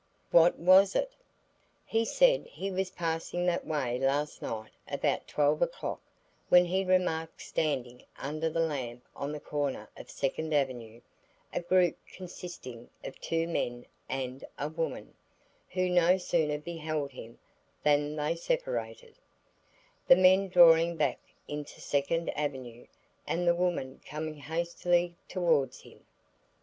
[0.31, 1.11] "What was it?"
[1.85, 6.01] "He said he was passing that way last night about twelve o'clock
[6.49, 11.01] when he remarked standing under the lamp on the corner of Second Avenue,
[11.53, 15.13] a group consisting of two men and a woman,
[15.69, 17.37] who no sooner beheld him
[17.83, 19.13] than they separated,
[20.07, 22.87] the men drawing back into Second Avenue
[23.27, 26.03] and the woman coming hastily towards him.